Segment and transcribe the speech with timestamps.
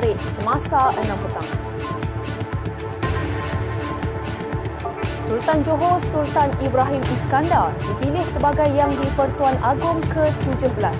[0.00, 1.48] Menarik semasa 6 petang.
[5.28, 10.96] Sultan Johor Sultan Ibrahim Iskandar dipilih sebagai Yang di-Pertuan Agong ke-17.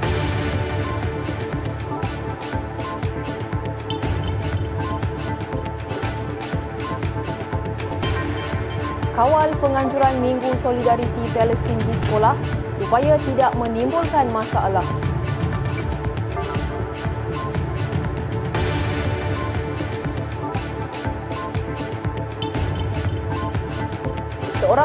[9.17, 12.37] Kawal penganjuran Minggu Solidariti Palestin di sekolah
[12.77, 15.00] supaya tidak menimbulkan masalah.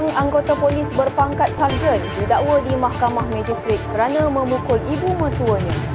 [0.06, 5.95] Seorang anggota polis berpangkat sarjan didakwa di Mahkamah Magistrate kerana memukul ibu mertuanya.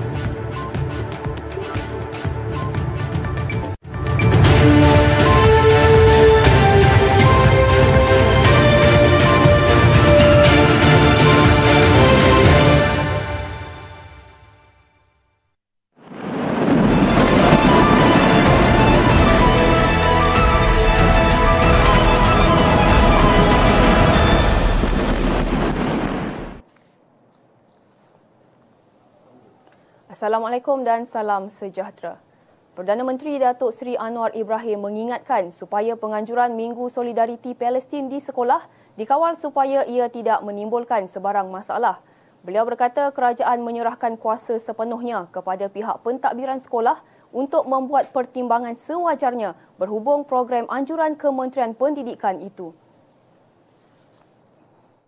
[30.20, 32.20] Assalamualaikum dan salam sejahtera.
[32.76, 38.68] Perdana Menteri Datuk Seri Anwar Ibrahim mengingatkan supaya penganjuran Minggu Solidariti Palestin di sekolah
[39.00, 42.04] dikawal supaya ia tidak menimbulkan sebarang masalah.
[42.44, 47.00] Beliau berkata kerajaan menyerahkan kuasa sepenuhnya kepada pihak pentadbiran sekolah
[47.32, 52.76] untuk membuat pertimbangan sewajarnya berhubung program anjuran Kementerian Pendidikan itu.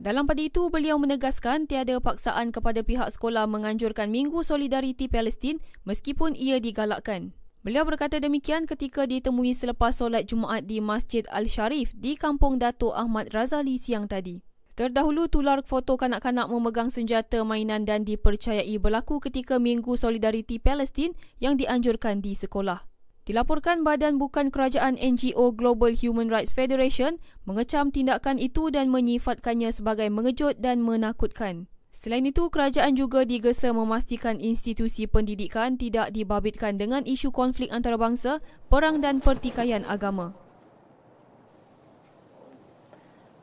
[0.02, 6.34] Dalam pada itu, beliau menegaskan tiada paksaan kepada pihak sekolah menganjurkan Minggu Solidariti Palestin meskipun
[6.34, 7.38] ia digalakkan.
[7.62, 13.30] Beliau berkata demikian ketika ditemui selepas solat Jumaat di Masjid Al-Sharif di Kampung Datuk Ahmad
[13.30, 14.42] Razali siang tadi.
[14.74, 21.54] Terdahulu tular foto kanak-kanak memegang senjata mainan dan dipercayai berlaku ketika Minggu Solidariti Palestin yang
[21.54, 22.91] dianjurkan di sekolah.
[23.22, 30.10] Dilaporkan Badan Bukan Kerajaan NGO Global Human Rights Federation mengecam tindakan itu dan menyifatkannya sebagai
[30.10, 31.70] mengejut dan menakutkan.
[31.94, 38.98] Selain itu, kerajaan juga digesa memastikan institusi pendidikan tidak dibabitkan dengan isu konflik antarabangsa, perang
[38.98, 40.34] dan pertikaian agama.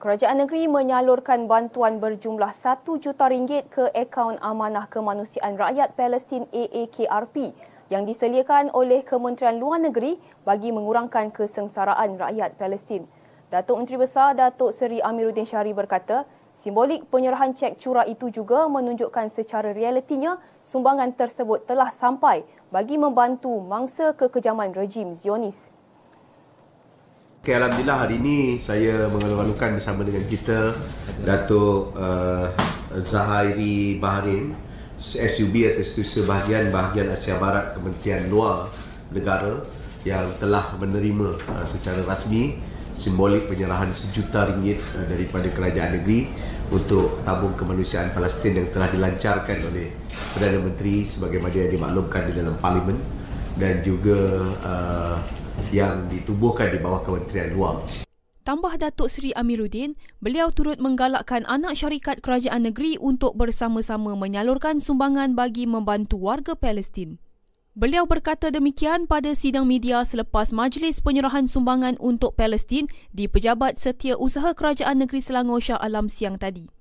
[0.03, 7.55] Kerajaan negeri menyalurkan bantuan berjumlah 1 juta ringgit ke akaun Amanah Kemanusiaan Rakyat Palestin AAKRP
[7.89, 13.09] yang disediakan oleh Kementerian Luar Negeri bagi mengurangkan kesengsaraan rakyat Palestin.
[13.49, 16.29] Datuk Menteri Besar Datuk Seri Amiruddin Syari berkata,
[16.61, 23.57] simbolik penyerahan cek curah itu juga menunjukkan secara realitinya sumbangan tersebut telah sampai bagi membantu
[23.57, 25.73] mangsa kekejaman rejim Zionis.
[27.41, 30.75] Okay, Alhamdulillah hari ini saya mengalu-alukan bersama dengan kita
[31.25, 32.51] Datuk uh,
[32.99, 34.68] Zahairi Bahrain
[34.99, 38.67] SUB atau Institusi Bahagian Bahagian Asia Barat Kementerian Luar
[39.15, 39.63] Negara
[40.03, 42.59] yang telah menerima uh, secara rasmi
[42.91, 46.27] simbolik penyerahan sejuta ringgit uh, daripada kerajaan negeri
[46.69, 49.95] untuk tabung kemanusiaan Palestin yang telah dilancarkan oleh
[50.35, 52.99] Perdana Menteri sebagaimana yang dimaklumkan di dalam parlimen
[53.55, 54.19] dan juga
[54.63, 55.17] uh,
[55.71, 58.08] yang ditubuhkan di bawah Kementerian Luar.
[58.49, 59.93] Tambah Datuk Seri Amiruddin,
[60.25, 67.21] beliau turut menggalakkan anak syarikat kerajaan negeri untuk bersama-sama menyalurkan sumbangan bagi membantu warga Palestin.
[67.77, 74.17] Beliau berkata demikian pada sidang media selepas majlis penyerahan sumbangan untuk Palestin di Pejabat Setia
[74.17, 76.78] Usaha Kerajaan Negeri Selangor Shah Alam siang tadi.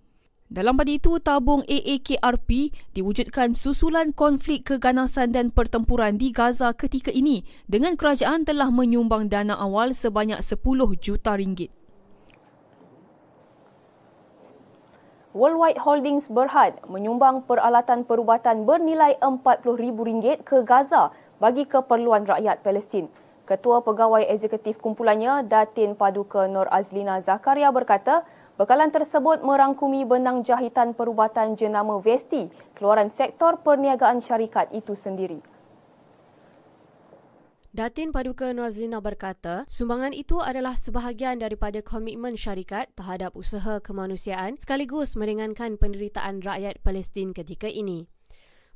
[0.48, 7.44] Dalam pada itu, tabung AAKRP diwujudkan susulan konflik keganasan dan pertempuran di Gaza ketika ini
[7.68, 10.56] dengan kerajaan telah menyumbang dana awal sebanyak 10
[11.04, 11.68] juta ringgit.
[15.36, 23.12] Worldwide Holdings Berhad menyumbang peralatan perubatan bernilai RM40,000 ke Gaza bagi keperluan rakyat Palestin.
[23.44, 28.24] Ketua Pegawai Eksekutif kumpulannya, Datin Paduka Nur Azlina Zakaria berkata,
[28.58, 35.38] Bekalan tersebut merangkumi benang jahitan perubatan jenama Vesti, keluaran sektor perniagaan syarikat itu sendiri.
[37.70, 45.14] Datin Paduka Nuazlina berkata, sumbangan itu adalah sebahagian daripada komitmen syarikat terhadap usaha kemanusiaan sekaligus
[45.14, 48.10] meringankan penderitaan rakyat Palestin ketika ini.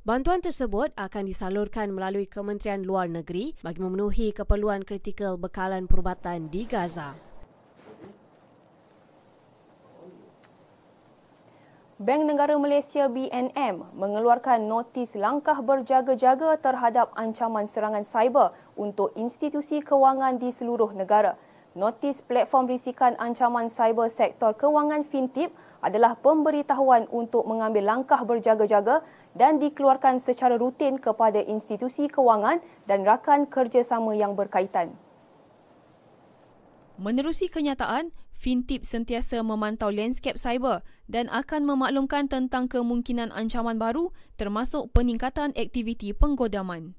[0.07, 6.63] Bantuan tersebut akan disalurkan melalui Kementerian Luar Negeri bagi memenuhi keperluan kritikal bekalan perubatan di
[6.63, 7.32] Gaza.
[12.01, 20.41] Bank Negara Malaysia BNM mengeluarkan notis langkah berjaga-jaga terhadap ancaman serangan cyber untuk institusi kewangan
[20.41, 21.37] di seluruh negara.
[21.77, 25.53] Notis platform risikan ancaman cyber sektor kewangan FinTip
[25.85, 29.05] adalah pemberitahuan untuk mengambil langkah berjaga-jaga
[29.37, 32.57] dan dikeluarkan secara rutin kepada institusi kewangan
[32.89, 34.97] dan rakan kerjasama yang berkaitan.
[36.97, 44.91] Menerusi kenyataan, FinTip sentiasa memantau landscape cyber dan akan memaklumkan tentang kemungkinan ancaman baru termasuk
[44.95, 46.95] peningkatan aktiviti penggodaman.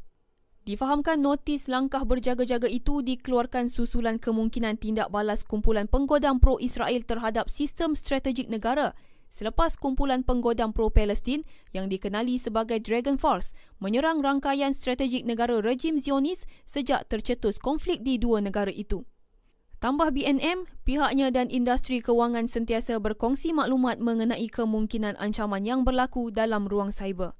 [0.64, 7.92] Difahamkan notis langkah berjaga-jaga itu dikeluarkan susulan kemungkinan tindak balas kumpulan penggodam pro-Israel terhadap sistem
[7.92, 8.96] strategik negara
[9.34, 11.42] selepas kumpulan penggodam pro-Palestin
[11.74, 13.50] yang dikenali sebagai Dragon Force
[13.82, 19.02] menyerang rangkaian strategik negara rejim Zionis sejak tercetus konflik di dua negara itu.
[19.84, 26.64] Tambah BNM, pihaknya dan industri kewangan sentiasa berkongsi maklumat mengenai kemungkinan ancaman yang berlaku dalam
[26.64, 27.36] ruang cyber.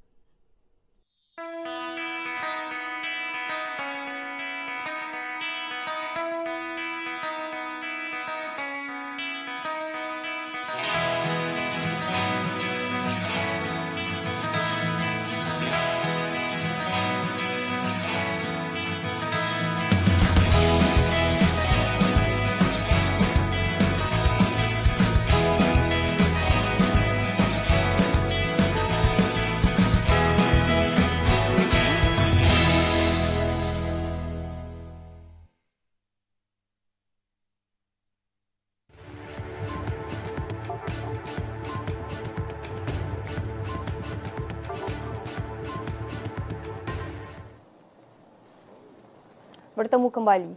[49.95, 50.53] Bertemu kembali.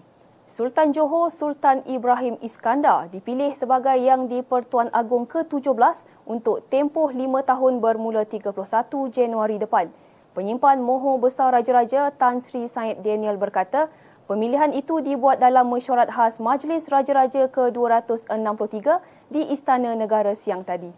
[0.50, 7.78] Sultan Johor Sultan Ibrahim Iskandar dipilih sebagai yang di-Pertuan Agong ke-17 untuk tempoh lima tahun
[7.78, 8.50] bermula 31
[9.14, 9.94] Januari depan.
[10.34, 13.86] Penyimpan Moho Besar Raja-Raja Tan Sri Syed Daniel berkata,
[14.26, 18.98] pemilihan itu dibuat dalam mesyuarat khas Majlis Raja-Raja ke-263
[19.30, 20.90] di Istana Negara siang tadi.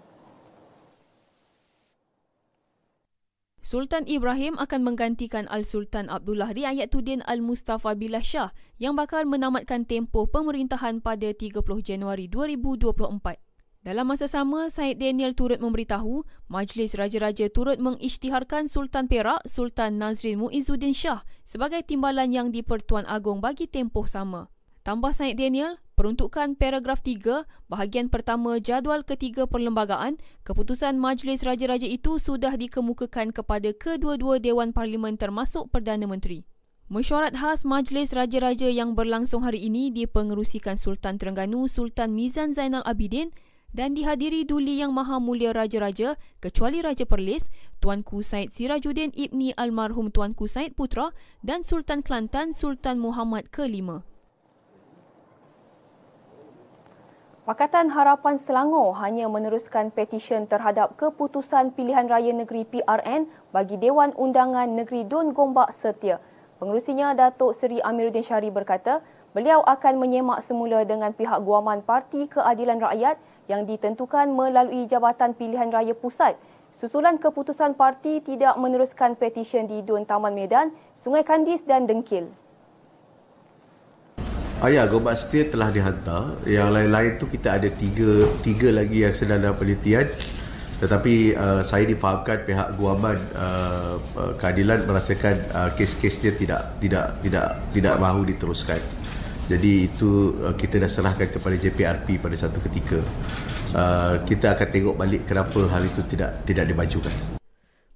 [3.70, 8.50] Sultan Ibrahim akan menggantikan Al-Sultan Abdullah Riayatuddin Al-Mustafa Billah Shah
[8.82, 12.99] yang bakal menamatkan tempoh pemerintahan pada 30 Januari 2024.
[13.87, 20.43] Dalam masa sama, Syed Daniel turut memberitahu Majlis Raja-Raja turut mengisytiharkan Sultan Perak Sultan Nazrin
[20.43, 24.50] Muizzuddin Shah sebagai timbalan yang di-Pertuan Agong bagi tempoh sama.
[24.82, 30.17] Tambah Syed Daniel, peruntukan paragraf 3, bahagian pertama jadual ketiga perlembagaan,
[30.49, 36.49] keputusan Majlis Raja-Raja itu sudah dikemukakan kepada kedua-dua Dewan Parlimen termasuk Perdana Menteri.
[36.88, 43.37] Mesyuarat khas Majlis Raja-Raja yang berlangsung hari ini dipengerusikan Sultan Terengganu Sultan Mizan Zainal Abidin
[43.76, 47.52] dan dihadiri Duli Yang Maha Mulia Raja-Raja kecuali Raja Perlis,
[47.85, 51.12] Tuanku Said Sirajuddin Ibni Almarhum Tuanku Said Putra
[51.44, 54.10] dan Sultan Kelantan Sultan Muhammad ke-5.
[57.50, 64.71] Pakatan Harapan Selangor hanya meneruskan petisyen terhadap keputusan pilihan raya negeri PRN bagi Dewan Undangan
[64.71, 66.23] Negeri Dun Gombak Setia.
[66.62, 69.02] Pengerusinya Datuk Seri Amiruddin Syari berkata,
[69.35, 73.19] beliau akan menyemak semula dengan pihak guaman Parti Keadilan Rakyat
[73.50, 76.38] yang ditentukan melalui Jabatan Pilihan Raya Pusat.
[76.71, 82.30] Susulan keputusan parti tidak meneruskan petisyen di Dun Taman Medan, Sungai Kandis dan Dengkil.
[84.61, 86.37] Ayah Gombak Setia telah dihantar.
[86.45, 90.05] Yang lain-lain tu kita ada tiga tiga lagi yang sedang dalam penelitian.
[90.85, 97.47] Tetapi uh, saya difahamkan pihak guaman uh, uh, keadilan merasakan uh, kes-kesnya tidak tidak tidak
[97.73, 98.81] tidak mahu diteruskan.
[99.49, 103.00] Jadi itu uh, kita dah serahkan kepada JPRP pada satu ketika.
[103.73, 107.39] Uh, kita akan tengok balik kenapa hal itu tidak tidak dimajukan.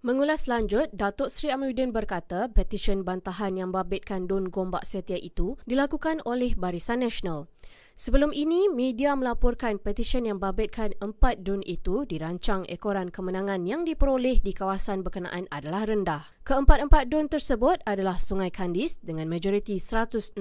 [0.04, 6.20] Mengulas lanjut, Datuk Seri Amiruddin berkata petisyen bantahan yang babitkan Don Gombak Setia itu dilakukan
[6.28, 7.48] oleh Barisan Nasional.
[7.96, 14.44] Sebelum ini, media melaporkan petisyen yang babitkan empat Don itu dirancang ekoran kemenangan yang diperoleh
[14.44, 16.28] di kawasan berkenaan adalah rendah.
[16.44, 20.36] Keempat-empat Don tersebut adalah Sungai Kandis dengan majoriti 167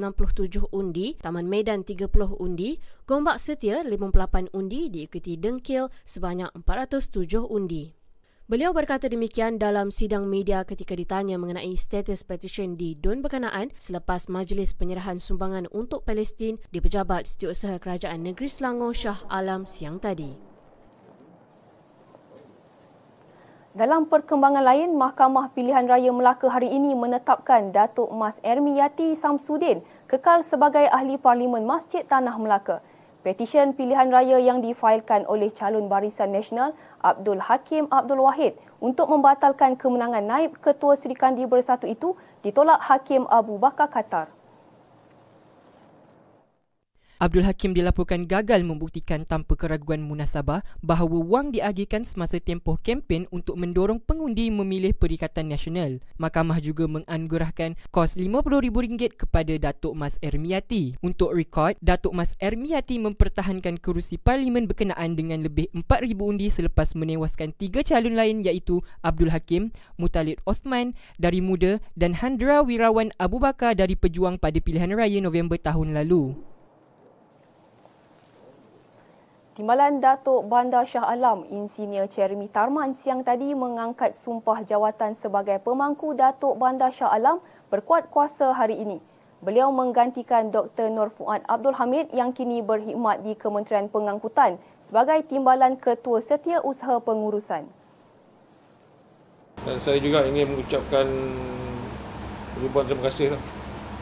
[0.75, 8.02] undi, Taman Medan 30 undi, Gombak Setia 58 undi diikuti Dengkil sebanyak 407 undi.
[8.43, 14.27] Beliau berkata demikian dalam sidang media ketika ditanya mengenai status petisyen di Dun Berkenaan selepas
[14.27, 20.35] Majlis Penyerahan Sumbangan untuk Palestin di Pejabat Setiausaha Kerajaan Negeri Selangor Shah Alam siang tadi.
[23.71, 30.43] Dalam perkembangan lain, Mahkamah Pilihan Raya Melaka hari ini menetapkan Datuk Mas Ermiyati Samsudin kekal
[30.43, 32.83] sebagai Ahli Parlimen Masjid Tanah Melaka.
[33.23, 39.79] Petisyen pilihan raya yang difailkan oleh calon Barisan Nasional Abdul Hakim Abdul Wahid untuk membatalkan
[39.79, 44.27] kemenangan naib Ketua Sri Kandi Bersatu itu ditolak Hakim Abu Bakar Qatar.
[47.21, 53.61] Abdul Hakim dilaporkan gagal membuktikan tanpa keraguan munasabah bahawa wang diagihkan semasa tempoh kempen untuk
[53.61, 56.01] mendorong pengundi memilih Perikatan Nasional.
[56.17, 60.97] Mahkamah juga menganugerahkan kos RM50,000 kepada Datuk Mas Ermiati.
[61.05, 67.53] Untuk rekod, Datuk Mas Ermiati mempertahankan kerusi parlimen berkenaan dengan lebih 4,000 undi selepas menewaskan
[67.53, 69.69] tiga calon lain iaitu Abdul Hakim,
[70.01, 75.55] Mutalid Osman dari Muda dan Handra Wirawan Abu Bakar dari Pejuang pada pilihan raya November
[75.61, 76.52] tahun lalu.
[79.53, 86.17] Timbalan Datuk Bandar Shah Alam, Insinyur Chermi Tarman siang tadi mengangkat sumpah jawatan sebagai pemangku
[86.17, 87.37] Datuk Bandar Shah Alam
[87.69, 88.97] berkuat kuasa hari ini.
[89.45, 90.89] Beliau menggantikan Dr.
[90.89, 94.57] Nur Fuad Abdul Hamid yang kini berkhidmat di Kementerian Pengangkutan
[94.89, 97.69] sebagai Timbalan Ketua Setia Usaha Pengurusan.
[99.69, 101.05] Dan saya juga ingin mengucapkan
[102.57, 103.41] ribuan terima kasih lah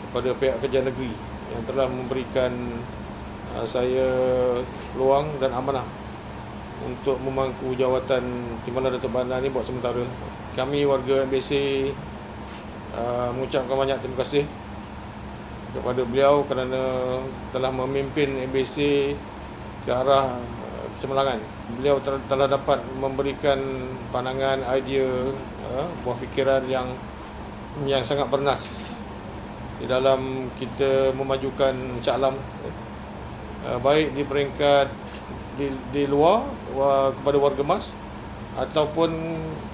[0.07, 1.11] kepada pihak kerja negeri
[1.51, 2.55] yang telah memberikan
[3.67, 4.07] saya
[4.93, 5.83] peluang dan amanah
[6.81, 10.01] untuk memangku jawatan Timbalan Datuk Bandar ini buat sementara.
[10.57, 11.51] Kami warga MBC
[12.91, 14.43] uh, ah, mengucapkan banyak terima kasih
[15.71, 16.81] kepada beliau kerana
[17.55, 18.75] telah memimpin MBC
[19.87, 20.35] ke arah
[20.97, 21.39] kecemerlangan.
[21.79, 23.57] Beliau telah dapat memberikan
[24.11, 25.07] pandangan, idea,
[25.71, 26.91] uh, buah fikiran yang
[27.87, 28.67] yang sangat bernas
[29.81, 31.73] di dalam kita memajukan
[32.05, 32.37] Shah Alam
[33.65, 34.87] uh, baik di peringkat
[35.59, 36.47] di, di luar
[37.19, 37.91] kepada warga mas
[38.55, 39.11] ataupun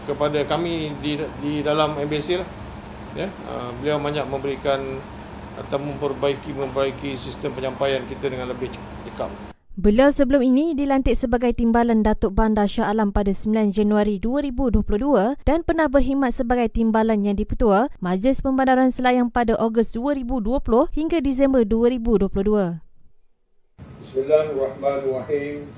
[0.10, 2.50] kepada kami di di dalam MBC lah
[3.18, 5.02] ya uh, beliau banyak memberikan
[5.58, 8.70] atau memperbaiki memperbaiki sistem penyampaian kita dengan lebih
[9.10, 9.34] cekap.
[9.78, 14.82] Beliau sebelum ini dilantik sebagai timbalan Datuk Bandar Shah Alam pada 9 Januari 2022
[15.46, 21.62] dan pernah berkhidmat sebagai timbalan yang dipertua Majlis Pembandaran Selayang pada Ogos 2020 hingga Disember
[21.62, 22.87] 2022.
[24.18, 25.70] Bismillahirrahmanirrahim.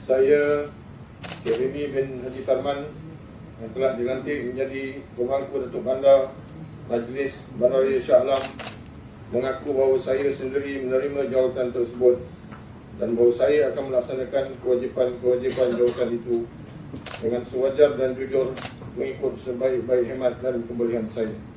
[0.00, 0.72] Saya
[1.44, 2.80] Jeremy bin Haji Tarman
[3.60, 6.32] yang telah dilantik menjadi pemangku Datuk Bandar
[6.88, 8.40] Majlis Bandar Raya Shah Alam
[9.36, 12.24] mengaku bahawa saya sendiri menerima jawatan tersebut
[12.96, 16.48] dan bahawa saya akan melaksanakan kewajipan-kewajipan jawatan itu
[17.20, 18.48] dengan sewajar dan jujur
[18.96, 21.51] mengikut sebaik-baik hemat dan kebolehan saya.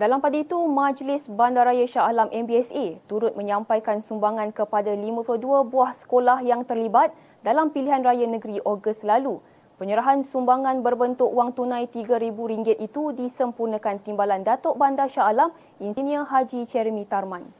[0.00, 6.40] Dalam pada itu, Majlis Bandaraya Shah Alam MBSA turut menyampaikan sumbangan kepada 52 buah sekolah
[6.40, 7.12] yang terlibat
[7.44, 9.44] dalam pilihan raya negeri Ogos lalu.
[9.76, 15.52] Penyerahan sumbangan berbentuk wang tunai RM3,000 itu disempurnakan Timbalan Datuk Bandar Shah Alam,
[15.84, 17.52] Insinyur Haji Chermi Tarman.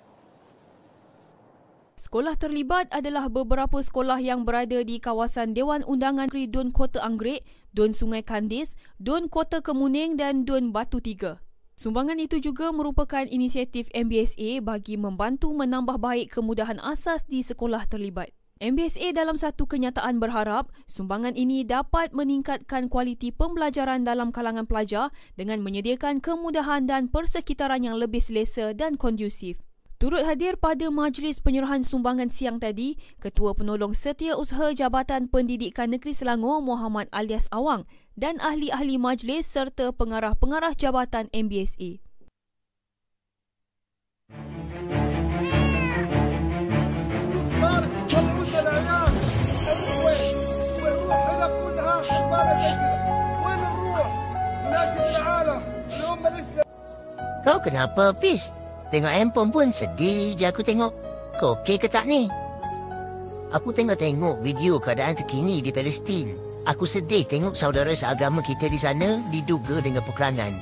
[2.00, 7.44] Sekolah terlibat adalah beberapa sekolah yang berada di kawasan Dewan Undangan Negeri Dun Kota Anggrek,
[7.76, 11.50] Dun Sungai Kandis, Dun Kota Kemuning dan Dun Batu Tiga.
[11.81, 18.37] Sumbangan itu juga merupakan inisiatif MBSA bagi membantu menambah baik kemudahan asas di sekolah terlibat.
[18.61, 25.09] MBSA dalam satu kenyataan berharap sumbangan ini dapat meningkatkan kualiti pembelajaran dalam kalangan pelajar
[25.41, 29.65] dengan menyediakan kemudahan dan persekitaran yang lebih selesa dan kondusif.
[29.97, 36.61] Turut hadir pada majlis penyerahan sumbangan siang tadi, Ketua Penolong Setiausaha Jabatan Pendidikan Negeri Selangor
[36.61, 42.02] Muhammad Alias Awang dan ahli-ahli majlis serta pengarah-pengarah jabatan MBSA.
[57.40, 58.52] Kau kenapa, Fiz?
[58.90, 60.93] Tengok handphone pun sedih je aku tengok.
[61.38, 62.26] Kau okey ke tak ni?
[63.50, 66.50] Aku tengok-tengok video keadaan terkini di Palestin.
[66.69, 70.52] Aku sedih tengok saudara seagama kita di sana diduga dengan peperangan.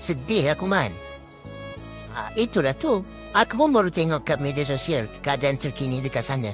[0.00, 0.88] Sedih aku man.
[2.16, 3.04] Ha, itulah tu.
[3.36, 6.52] Aku pun baru tengok kat media sosial keadaan terkini dekat sana.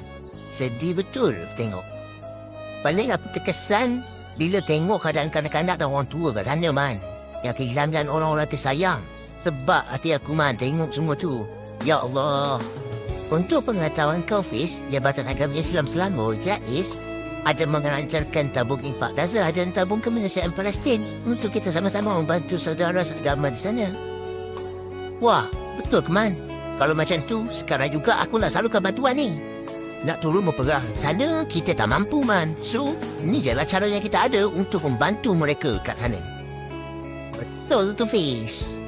[0.51, 1.83] Sedih betul tengok.
[2.83, 4.03] Paling aku terkesan
[4.39, 6.99] bila tengok keadaan kanak-kanak dan orang tua kat sana man.
[7.47, 8.99] Yang kehilangan orang-orang tersayang.
[9.39, 11.47] Sebab hati aku man tengok semua tu.
[11.87, 12.59] Ya Allah.
[13.31, 16.99] Untuk pengetahuan kau Fiz, Jabatan Agama Islam Selangor, JAIS,
[17.47, 23.53] ada mengelancarkan tabung infak Gaza dan tabung kemanusiaan Palestin untuk kita sama-sama membantu saudara seagama
[23.53, 23.87] di sana.
[25.23, 25.47] Wah,
[25.79, 26.35] betul keman.
[26.79, 29.35] Kalau macam tu, sekarang juga aku nak salurkan bantuan ni.
[30.07, 32.55] Nak turun memperang sana, kita tak mampu man.
[32.63, 32.95] So,
[33.27, 36.19] ni jelah cara yang kita ada untuk membantu mereka kat sana.
[37.35, 38.79] Betul tu, Fiz.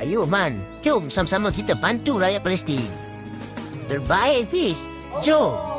[0.00, 0.56] Ayo, man.
[0.80, 2.88] Jom sama-sama kita bantu rakyat Palestin.
[3.92, 4.88] Terbaik, Fiz.
[5.20, 5.71] Jom.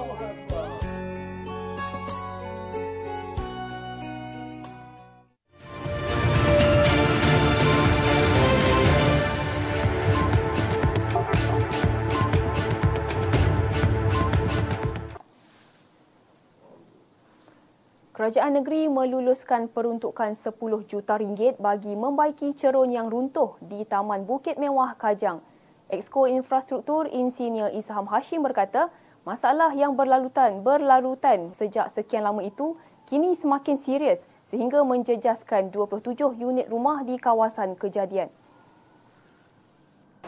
[18.24, 20.56] Kerajaan negeri meluluskan peruntukan 10
[20.88, 25.44] juta ringgit bagi membaiki cerun yang runtuh di Taman Bukit Mewah Kajang.
[25.92, 28.88] Exko Infrastruktur Insinyur Isham Hashim berkata,
[29.28, 32.80] masalah yang berlalutan berlarutan sejak sekian lama itu
[33.12, 38.32] kini semakin serius sehingga menjejaskan 27 unit rumah di kawasan kejadian.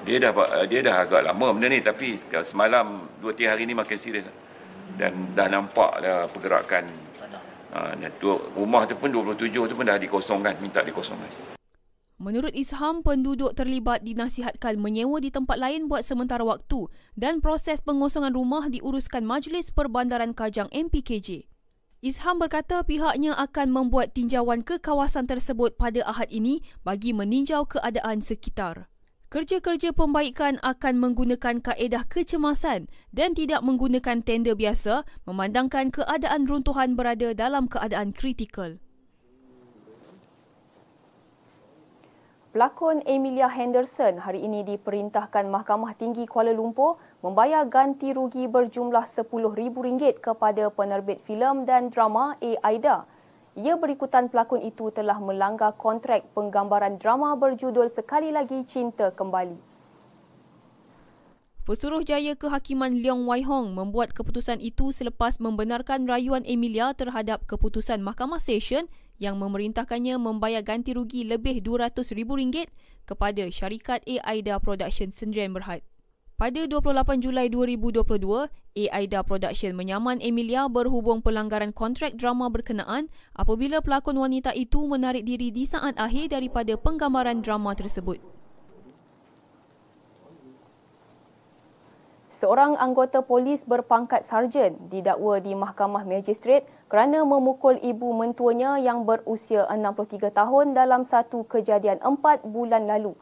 [0.03, 3.95] Dia dah dia dah agak lama benda ni tapi semalam 2 3 hari ni makin
[3.95, 4.27] serius
[4.99, 7.05] dan dah nampak dah pergerakan
[7.75, 7.91] Ha,
[8.55, 11.59] rumah tu pun 27 tu pun dah dikosongkan, minta dikosongkan.
[12.15, 16.87] Menurut Isham, penduduk terlibat dinasihatkan menyewa di tempat lain buat sementara waktu
[17.19, 21.51] dan proses pengosongan rumah diuruskan Majlis Perbandaran Kajang MPKJ.
[21.99, 28.23] Isham berkata pihaknya akan membuat tinjauan ke kawasan tersebut pada Ahad ini bagi meninjau keadaan
[28.23, 28.87] sekitar.
[29.35, 37.35] Kerja-kerja pembaikan akan menggunakan kaedah kecemasan dan tidak menggunakan tender biasa memandangkan keadaan runtuhan berada
[37.35, 38.79] dalam keadaan kritikal.
[42.55, 50.23] Pelakon Emilia Henderson hari ini diperintahkan Mahkamah Tinggi Kuala Lumpur membayar ganti rugi berjumlah RM10,000
[50.23, 52.51] kepada penerbit filem dan drama A.
[52.63, 53.03] Aida
[53.55, 59.55] ia berikutan pelakon itu telah melanggar kontrak penggambaran drama berjudul Sekali Lagi Cinta Kembali.
[61.65, 68.37] Pesuruhjaya Kehakiman Leong Wai Hong membuat keputusan itu selepas membenarkan rayuan Emilia terhadap keputusan Mahkamah
[68.37, 68.85] Session
[69.17, 72.69] yang memerintahkannya membayar ganti rugi lebih RM200,000
[73.07, 74.03] kepada syarikat.
[74.05, 75.81] Aida Production Sendirian Berhad.
[76.35, 84.19] Pada 28 Julai 2022, AIDA Production menyaman Emilia berhubung pelanggaran kontrak drama berkenaan apabila pelakon
[84.19, 88.19] wanita itu menarik diri di saat akhir daripada penggambaran drama tersebut.
[92.35, 99.63] Seorang anggota polis berpangkat sarjan didakwa di Mahkamah Magistrate kerana memukul ibu mentuanya yang berusia
[99.71, 103.15] 63 tahun dalam satu kejadian 4 bulan lalu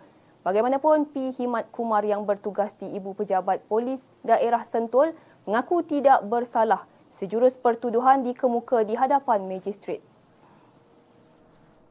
[0.43, 1.31] Bagaimanapun, P.
[1.39, 5.15] Himat Kumar yang bertugas di Ibu Pejabat Polis Daerah Sentul
[5.47, 6.83] mengaku tidak bersalah
[7.15, 10.03] sejurus pertuduhan dikemuka di hadapan magistrat.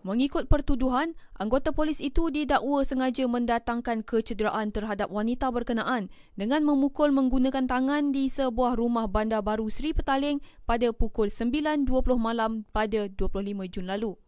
[0.03, 7.71] Mengikut pertuduhan, anggota polis itu didakwa sengaja mendatangkan kecederaan terhadap wanita berkenaan dengan memukul menggunakan
[7.71, 11.87] tangan di sebuah rumah bandar baru Sri Petaling pada pukul 9.20
[12.19, 14.19] malam pada 25 Jun lalu.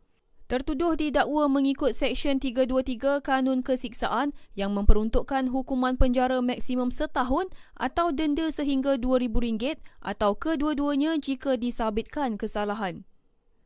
[0.45, 7.49] Tertuduh didakwa mengikut Seksyen 323 Kanun Kesiksaan yang memperuntukkan hukuman penjara maksimum setahun
[7.81, 13.09] atau denda sehingga RM2,000 atau kedua-duanya jika disabitkan kesalahan.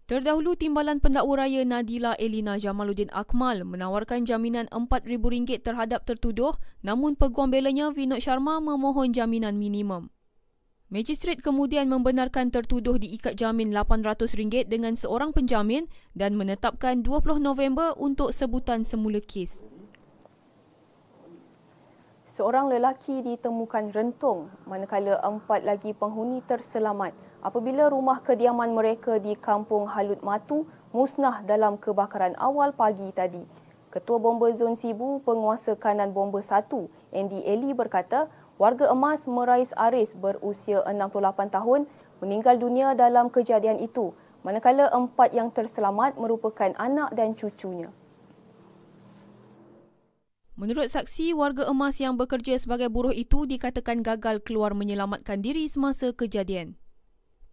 [0.07, 7.51] Terdahulu Timbalan Pendakwa Raya Nadila Elina Jamaluddin Akmal menawarkan jaminan RM4,000 terhadap tertuduh namun peguam
[7.51, 10.15] belanya Vinod Sharma memohon jaminan minimum.
[10.89, 15.85] Magistrat kemudian membenarkan tertuduh diikat jamin RM800 dengan seorang penjamin
[16.17, 19.61] dan menetapkan 20 November untuk sebutan semula kes.
[22.25, 27.13] Seorang lelaki ditemukan rentung manakala empat lagi penghuni terselamat
[27.45, 30.65] apabila rumah kediaman mereka di Kampung Halut Matu
[30.97, 33.45] musnah dalam kebakaran awal pagi tadi.
[33.93, 36.69] Ketua Bomba Zon Sibu, penguasa kanan Bomba 1,
[37.13, 41.87] Andy Eli berkata, warga emas Merais Aris berusia 68 tahun
[42.19, 47.95] meninggal dunia dalam kejadian itu manakala empat yang terselamat merupakan anak dan cucunya.
[50.59, 56.11] Menurut saksi, warga emas yang bekerja sebagai buruh itu dikatakan gagal keluar menyelamatkan diri semasa
[56.11, 56.75] kejadian.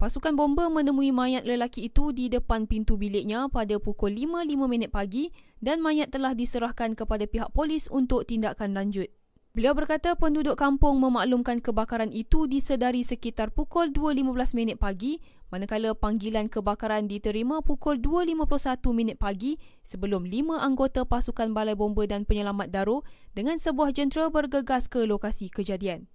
[0.01, 5.29] Pasukan bomba menemui mayat lelaki itu di depan pintu biliknya pada pukul 5.05 pagi
[5.61, 9.07] dan mayat telah diserahkan kepada pihak polis untuk tindakan lanjut.
[9.55, 17.07] Beliau berkata penduduk kampung memaklumkan kebakaran itu disedari sekitar pukul 2.15 pagi manakala panggilan kebakaran
[17.07, 23.95] diterima pukul 2.51 pagi sebelum lima anggota pasukan Balai Bomba dan Penyelamat Daro dengan sebuah
[23.95, 26.11] jentera bergegas ke lokasi kejadian.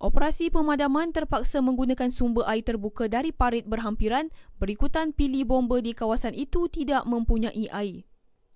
[0.00, 6.32] Operasi pemadaman terpaksa menggunakan sumber air terbuka dari parit berhampiran berikutan pili bomba di kawasan
[6.32, 8.08] itu tidak mempunyai air.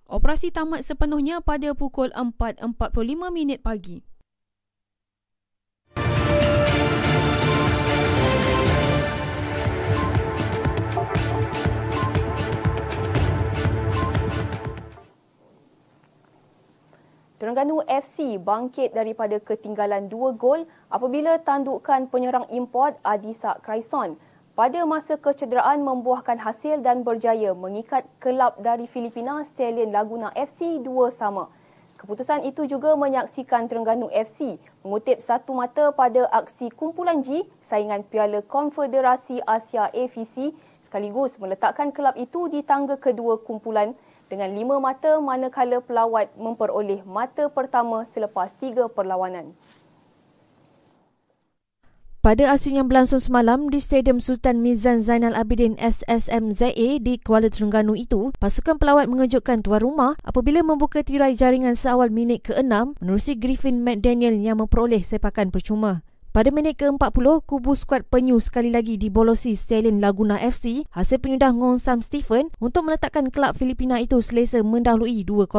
[0.07, 2.63] Operasi tamat sepenuhnya pada pukul 4.45
[3.27, 4.07] minit pagi.
[17.35, 24.15] Terengganu FC bangkit daripada ketinggalan dua gol apabila tandukan penyerang import Adisa Kraison
[24.57, 31.13] pada masa kecederaan membuahkan hasil dan berjaya mengikat kelab dari Filipina Stallion Laguna FC dua
[31.13, 31.53] sama.
[32.01, 38.41] Keputusan itu juga menyaksikan Terengganu FC mengutip satu mata pada aksi kumpulan G saingan Piala
[38.41, 40.49] Konfederasi Asia AFC
[40.81, 43.93] sekaligus meletakkan kelab itu di tangga kedua kumpulan
[44.25, 49.53] dengan lima mata manakala pelawat memperoleh mata pertama selepas tiga perlawanan.
[52.27, 57.95] Pada aksi yang berlangsung semalam di Stadium Sultan Mizan Zainal Abidin SSMZA di Kuala Terengganu
[57.95, 63.79] itu, pasukan pelawat mengejutkan tuan rumah apabila membuka tirai jaringan seawal minit ke-6 menerusi Griffin
[63.79, 66.03] McDaniel yang memperoleh sepakan percuma.
[66.37, 71.81] Pada minit ke-40, kubu skuad penyu sekali lagi dibolosi Stallion Laguna FC hasil penyudah Ngong
[71.81, 75.49] Sam Stephen untuk meletakkan kelab Filipina itu selesa mendahului 2-0.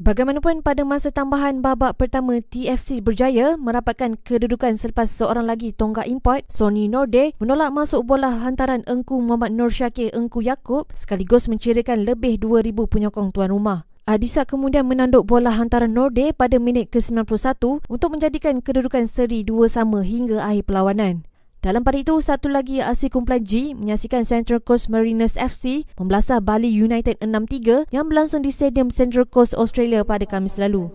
[0.00, 6.48] Bagaimanapun pada masa tambahan babak pertama TFC berjaya merapatkan kedudukan selepas seorang lagi tonggak import
[6.48, 12.40] Sony Norde menolak masuk bola hantaran Engku Muhammad Nur Syakir Engku Yaakob sekaligus mencirikan lebih
[12.40, 13.84] 2,000 penyokong tuan rumah.
[14.06, 20.06] Adisa kemudian menanduk bola hantaran Norde pada minit ke-91 untuk menjadikan kedudukan seri dua sama
[20.06, 21.26] hingga akhir perlawanan.
[21.58, 26.70] Dalam pada itu, satu lagi aksi kumpulan G menyaksikan Central Coast Mariners FC membelasah Bali
[26.70, 30.86] United 6-3 yang berlangsung di Stadium Central Coast Australia pada Kamis lalu.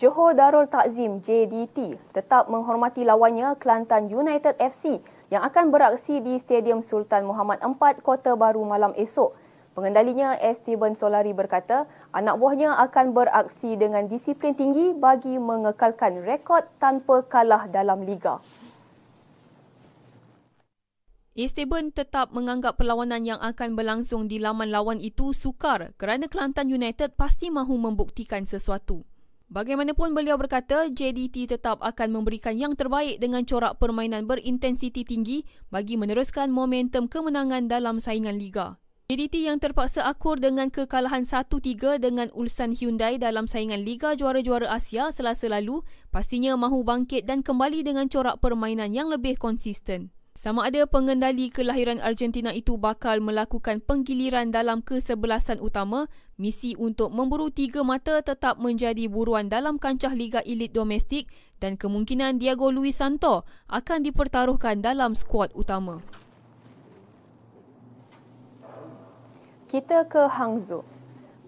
[0.00, 6.82] Johor Darul Takzim JDT tetap menghormati lawannya Kelantan United FC yang akan beraksi di Stadium
[6.82, 9.34] Sultan Muhammad IV Kota Baru malam esok.
[9.76, 17.20] Pengendalinya Esteban Solari berkata, anak buahnya akan beraksi dengan disiplin tinggi bagi mengekalkan rekod tanpa
[17.28, 18.40] kalah dalam liga.
[21.36, 27.12] Esteban tetap menganggap perlawanan yang akan berlangsung di laman lawan itu sukar kerana Kelantan United
[27.12, 29.04] pasti mahu membuktikan sesuatu.
[29.46, 35.94] Bagaimanapun beliau berkata, JDT tetap akan memberikan yang terbaik dengan corak permainan berintensiti tinggi bagi
[35.94, 38.82] meneruskan momentum kemenangan dalam saingan liga.
[39.06, 45.14] JDT yang terpaksa akur dengan kekalahan 1-3 dengan Ulsan Hyundai dalam saingan Liga Juara-Juara Asia
[45.14, 50.10] selasa lalu pastinya mahu bangkit dan kembali dengan corak permainan yang lebih konsisten.
[50.36, 57.48] Sama ada pengendali kelahiran Argentina itu bakal melakukan penggiliran dalam kesebelasan utama, misi untuk memburu
[57.48, 63.48] tiga mata tetap menjadi buruan dalam kancah Liga Elit Domestik dan kemungkinan Diego Luis Santo
[63.72, 66.04] akan dipertaruhkan dalam skuad utama.
[69.66, 70.86] kita ke Hangzhou.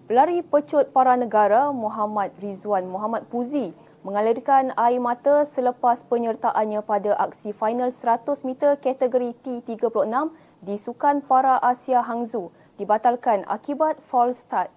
[0.05, 7.51] Pelari pecut para negara Muhammad Rizwan Muhammad Puzi mengalirkan air mata selepas penyertaannya pada aksi
[7.51, 10.31] final 100 meter kategori T36
[10.63, 14.71] di Sukan Para Asia Hangzhou dibatalkan akibat false start.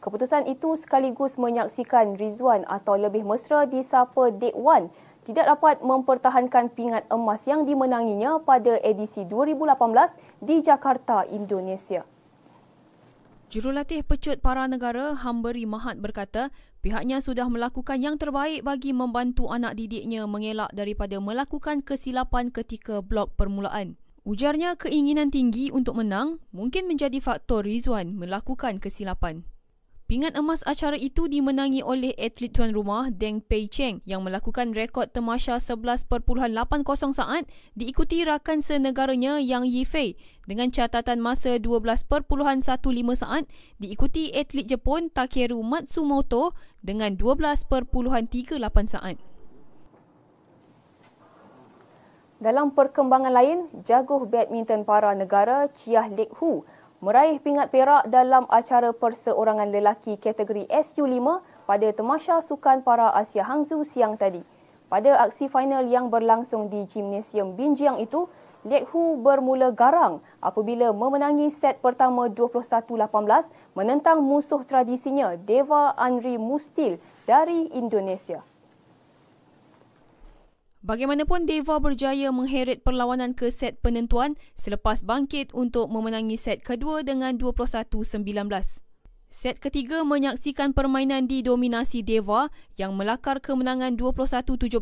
[0.00, 4.88] Keputusan itu sekaligus menyaksikan Rizwan atau lebih mesra disapa Dek Wan
[5.28, 9.76] tidak dapat mempertahankan pingat emas yang dimenanginya pada edisi 2018
[10.40, 12.08] di Jakarta, Indonesia.
[13.50, 19.76] Jurulatih pecut para negara Hamberi Mahat berkata pihaknya sudah melakukan yang terbaik bagi membantu anak
[19.76, 24.00] didiknya mengelak daripada melakukan kesilapan ketika blok permulaan.
[24.28, 29.48] Ujarnya keinginan tinggi untuk menang mungkin menjadi faktor Rizwan melakukan kesilapan.
[30.10, 35.14] Pingat emas acara itu dimenangi oleh atlet tuan rumah Deng Pei Cheng yang melakukan rekod
[35.14, 36.26] temasya 11.80
[37.14, 37.46] saat
[37.78, 40.18] diikuti rakan senegaranya Yang Yifei
[40.50, 42.26] dengan catatan masa 12.15
[43.22, 43.46] saat
[43.78, 48.58] diikuti atlet Jepun Takeru Matsumoto dengan 12.38
[48.90, 49.14] saat.
[52.42, 56.66] Dalam perkembangan lain, jaguh badminton para negara Chiah Lek Hu
[57.00, 63.88] meraih pingat perak dalam acara perseorangan lelaki kategori SU5 pada Temasya Sukan Para Asia Hangzhou
[63.88, 64.44] siang tadi.
[64.92, 68.28] Pada aksi final yang berlangsung di Gimnasium Binjiang itu,
[68.68, 72.92] Lek Hu bermula garang apabila memenangi set pertama 21-18
[73.72, 78.44] menentang musuh tradisinya Deva Andri Mustil dari Indonesia.
[80.80, 87.36] Bagaimanapun Deva berjaya mengheret perlawanan ke set penentuan selepas bangkit untuk memenangi set kedua dengan
[87.36, 88.24] 21-19.
[89.28, 92.48] Set ketiga menyaksikan permainan didominasi Deva
[92.80, 94.72] yang melakar kemenangan 21-17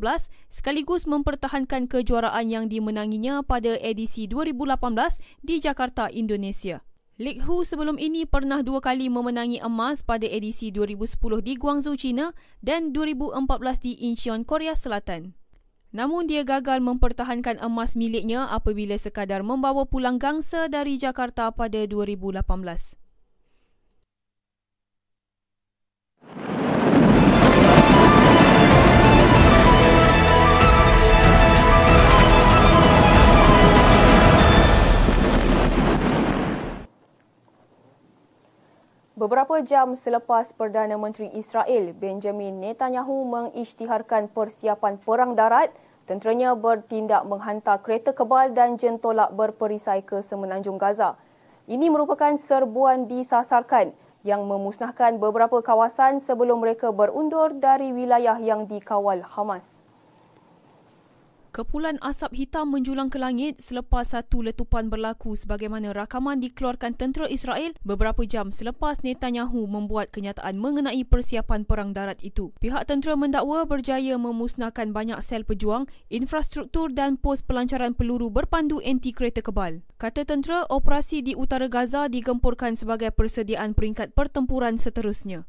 [0.46, 4.78] sekaligus mempertahankan kejuaraan yang dimenanginya pada edisi 2018
[5.42, 6.86] di Jakarta, Indonesia.
[7.18, 12.30] Lik Hu sebelum ini pernah dua kali memenangi emas pada edisi 2010 di Guangzhou, China
[12.62, 15.34] dan 2014 di Incheon, Korea Selatan.
[15.88, 23.07] Namun dia gagal mempertahankan emas miliknya apabila sekadar membawa pulang gangsa dari Jakarta pada 2018.
[39.18, 45.74] Beberapa jam selepas Perdana Menteri Israel Benjamin Netanyahu mengisytiharkan persiapan perang darat
[46.06, 51.18] Tenteranya bertindak menghantar kereta kebal dan jentolak berperisai ke semenanjung Gaza.
[51.66, 53.90] Ini merupakan serbuan disasarkan
[54.22, 59.82] yang memusnahkan beberapa kawasan sebelum mereka berundur dari wilayah yang dikawal Hamas.
[61.48, 67.72] Kepulan asap hitam menjulang ke langit selepas satu letupan berlaku sebagaimana rakaman dikeluarkan tentera Israel
[67.82, 72.52] beberapa jam selepas Netanyahu membuat kenyataan mengenai persiapan perang darat itu.
[72.60, 79.16] Pihak tentera mendakwa berjaya memusnahkan banyak sel pejuang, infrastruktur dan pos pelancaran peluru berpandu anti
[79.16, 79.80] kereta kebal.
[79.96, 85.48] Kata tentera, operasi di utara Gaza digempurkan sebagai persediaan peringkat pertempuran seterusnya.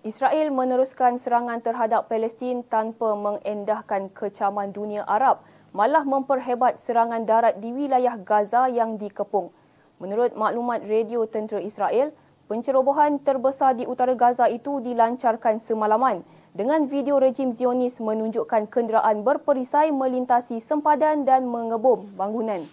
[0.00, 5.44] Israel meneruskan serangan terhadap Palestin tanpa mengendahkan kecaman dunia Arab,
[5.76, 9.52] malah memperhebat serangan darat di wilayah Gaza yang dikepung.
[10.00, 12.16] Menurut maklumat radio tentera Israel,
[12.48, 16.24] pencerobohan terbesar di utara Gaza itu dilancarkan semalaman
[16.56, 22.64] dengan video rejim Zionis menunjukkan kenderaan berperisai melintasi sempadan dan mengebom bangunan.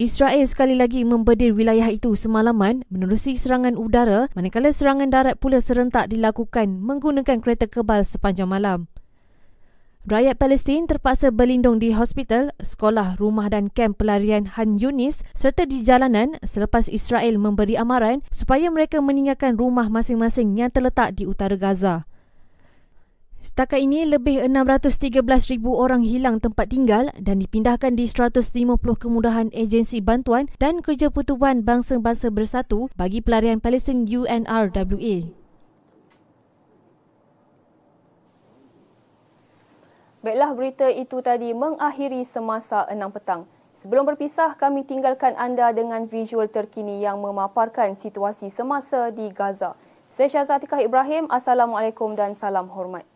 [0.00, 6.08] Israel sekali lagi membedir wilayah itu semalaman menerusi serangan udara manakala serangan darat pula serentak
[6.08, 8.88] dilakukan menggunakan kereta kebal sepanjang malam.
[10.08, 15.84] Rakyat Palestin terpaksa berlindung di hospital, sekolah, rumah dan kamp pelarian Han Yunis serta di
[15.84, 22.08] jalanan selepas Israel memberi amaran supaya mereka meninggalkan rumah masing-masing yang terletak di utara Gaza.
[23.40, 30.52] Setakat ini, lebih 613,000 orang hilang tempat tinggal dan dipindahkan di 150 kemudahan agensi bantuan
[30.60, 35.32] dan kerja pertubuhan bangsa-bangsa bersatu bagi pelarian Palestin UNRWA.
[40.20, 43.48] Baiklah berita itu tadi mengakhiri semasa 6 petang.
[43.80, 49.72] Sebelum berpisah, kami tinggalkan anda dengan visual terkini yang memaparkan situasi semasa di Gaza.
[50.12, 51.24] Saya Syazatikah Ibrahim.
[51.32, 53.08] Assalamualaikum dan salam hormat.